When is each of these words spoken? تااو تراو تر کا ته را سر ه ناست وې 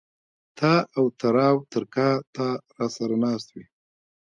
تااو 0.57 1.05
تراو 1.19 1.57
تر 1.71 1.83
کا 1.93 2.09
ته 2.33 2.45
را 2.77 2.87
سر 2.95 3.09
ه 3.13 3.17
ناست 3.23 3.47
وې 3.53 3.63